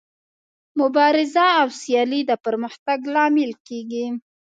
[0.79, 4.05] مبارزه او سیالي د پرمختګ لامل کیږي.